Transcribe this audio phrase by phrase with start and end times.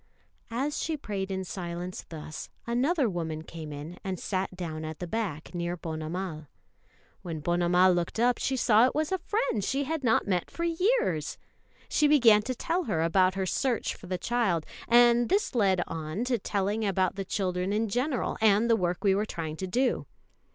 [0.65, 5.05] ]As she prayed in silence thus, another woman came in and sat down at the
[5.05, 6.47] back near Ponnamal.
[7.21, 10.63] When Ponnamal looked up, she saw it was a friend she had not met for
[10.63, 11.37] years.
[11.87, 16.23] She began to tell her about her search for the child; and this led on
[16.23, 20.07] to telling about the children in general, and the work we were trying to do.